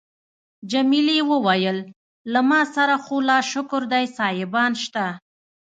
جميلې 0.71 1.19
وويل: 1.31 1.77
له 2.31 2.39
ما 2.49 2.61
سره 2.75 2.95
خو 3.03 3.15
لا 3.29 3.39
شکر 3.51 3.81
دی 3.93 4.05
سایبان 4.17 4.71
شته. 4.83 5.05